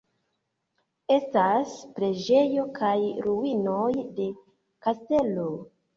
[1.15, 2.95] Estas preĝejo kaj
[3.27, 4.29] ruinoj de
[4.87, 5.47] kastelo.